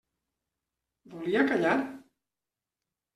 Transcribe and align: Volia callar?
Volia 1.11 1.43
callar? 1.51 1.75